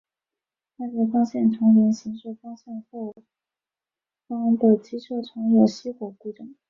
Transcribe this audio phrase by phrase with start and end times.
[0.79, 3.13] 但是发现重联行驶方向后
[4.27, 6.55] 方的机车常有熄火故障。